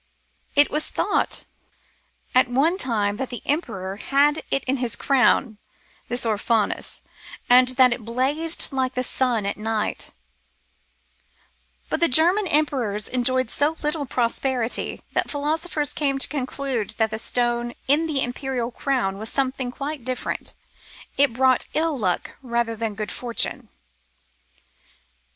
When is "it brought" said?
21.15-21.67